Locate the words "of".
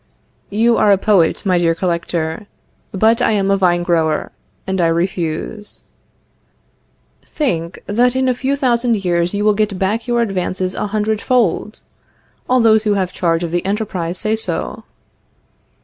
13.43-13.51